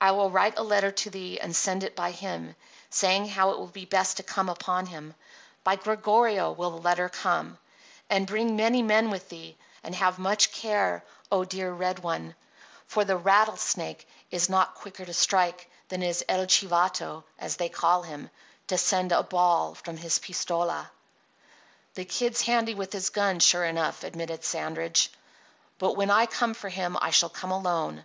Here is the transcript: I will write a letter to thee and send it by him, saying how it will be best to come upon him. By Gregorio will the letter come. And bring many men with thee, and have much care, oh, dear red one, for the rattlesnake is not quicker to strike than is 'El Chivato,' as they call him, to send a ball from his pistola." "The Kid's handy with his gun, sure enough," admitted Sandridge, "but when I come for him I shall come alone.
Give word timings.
I 0.00 0.12
will 0.12 0.30
write 0.30 0.56
a 0.56 0.62
letter 0.62 0.92
to 0.92 1.10
thee 1.10 1.40
and 1.40 1.56
send 1.56 1.82
it 1.82 1.96
by 1.96 2.12
him, 2.12 2.54
saying 2.88 3.26
how 3.30 3.50
it 3.50 3.58
will 3.58 3.66
be 3.66 3.84
best 3.84 4.16
to 4.18 4.22
come 4.22 4.48
upon 4.48 4.86
him. 4.86 5.12
By 5.64 5.74
Gregorio 5.74 6.52
will 6.52 6.70
the 6.70 6.80
letter 6.80 7.08
come. 7.08 7.58
And 8.08 8.28
bring 8.28 8.54
many 8.54 8.80
men 8.80 9.10
with 9.10 9.28
thee, 9.28 9.56
and 9.82 9.92
have 9.96 10.20
much 10.20 10.52
care, 10.52 11.02
oh, 11.32 11.44
dear 11.44 11.72
red 11.72 11.98
one, 11.98 12.36
for 12.86 13.04
the 13.04 13.16
rattlesnake 13.16 14.06
is 14.30 14.48
not 14.48 14.76
quicker 14.76 15.04
to 15.04 15.12
strike 15.12 15.68
than 15.88 16.00
is 16.00 16.24
'El 16.28 16.46
Chivato,' 16.46 17.24
as 17.36 17.56
they 17.56 17.68
call 17.68 18.04
him, 18.04 18.30
to 18.68 18.78
send 18.78 19.10
a 19.10 19.24
ball 19.24 19.74
from 19.74 19.96
his 19.96 20.20
pistola." 20.20 20.92
"The 21.94 22.04
Kid's 22.04 22.42
handy 22.42 22.76
with 22.76 22.92
his 22.92 23.10
gun, 23.10 23.40
sure 23.40 23.64
enough," 23.64 24.04
admitted 24.04 24.44
Sandridge, 24.44 25.10
"but 25.80 25.94
when 25.96 26.12
I 26.12 26.26
come 26.26 26.54
for 26.54 26.68
him 26.68 26.96
I 27.02 27.10
shall 27.10 27.30
come 27.30 27.50
alone. 27.50 28.04